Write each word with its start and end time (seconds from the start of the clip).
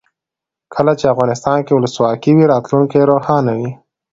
کله 0.73 0.93
چې 0.99 1.05
افغانستان 1.13 1.57
کې 1.65 1.73
ولسواکي 1.73 2.31
وي 2.35 2.45
راتلونکی 2.53 2.99
روښانه 3.11 3.51
وي. 3.59 3.71